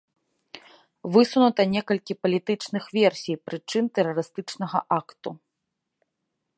Высунута 1.17 1.61
некалькі 1.75 2.13
палітычных 2.23 2.83
версій 2.97 3.39
прычын 3.51 3.85
тэрарыстычнага 3.99 4.79
акту. 5.01 5.29